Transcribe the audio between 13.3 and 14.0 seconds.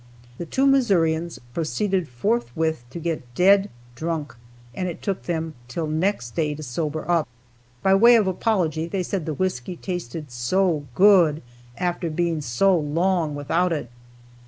without it.